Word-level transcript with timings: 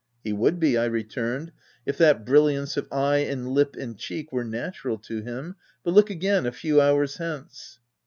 "He 0.23 0.33
would 0.33 0.59
be/' 0.59 0.79
I 0.81 0.85
returned, 0.85 1.51
"if 1.85 1.95
that 1.99 2.25
bril 2.25 2.45
liance 2.51 2.75
of 2.75 2.87
eye, 2.91 3.17
and 3.19 3.47
lip, 3.49 3.75
and 3.77 3.95
cheek 3.95 4.31
were 4.33 4.43
natural 4.43 4.97
to 4.97 5.21
him; 5.21 5.57
but 5.83 5.93
look 5.93 6.09
again, 6.09 6.47
a 6.47 6.51
few 6.51 6.81
hours 6.81 7.17
hence." 7.17 7.77